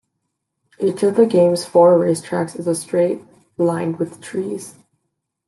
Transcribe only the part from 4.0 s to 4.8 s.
trees.